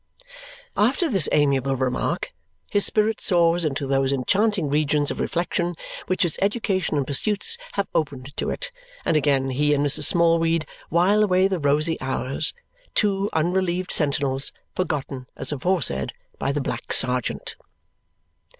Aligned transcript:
After 0.75 1.07
this 1.09 1.29
amiable 1.31 1.75
remark, 1.75 2.33
his 2.71 2.83
spirit 2.87 3.21
soars 3.21 3.63
into 3.63 3.85
those 3.85 4.11
enchanting 4.11 4.67
regions 4.67 5.11
of 5.11 5.19
reflection 5.19 5.75
which 6.07 6.25
its 6.25 6.39
education 6.41 6.97
and 6.97 7.05
pursuits 7.05 7.55
have 7.73 7.87
opened 7.93 8.35
to 8.37 8.49
it, 8.49 8.71
and 9.05 9.15
again 9.15 9.49
he 9.49 9.75
and 9.75 9.85
Mrs. 9.85 10.05
Smallweed 10.05 10.65
while 10.89 11.21
away 11.23 11.47
the 11.47 11.59
rosy 11.59 12.01
hours, 12.01 12.51
two 12.95 13.29
unrelieved 13.33 13.91
sentinels 13.91 14.51
forgotten 14.73 15.27
as 15.35 15.51
aforesaid 15.51 16.13
by 16.39 16.51
the 16.51 16.61
Black 16.61 16.91
Serjeant. 16.93 17.55